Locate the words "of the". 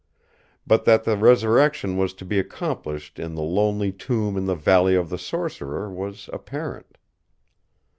4.95-5.17